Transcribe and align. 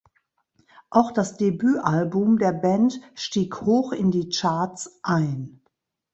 Auch 0.89 1.11
das 1.11 1.37
Debütalbum 1.37 2.39
der 2.39 2.53
Band 2.53 2.99
stieg 3.13 3.61
hoch 3.61 3.91
in 3.91 4.09
die 4.09 4.29
Charts 4.29 4.99
ein. 5.03 5.61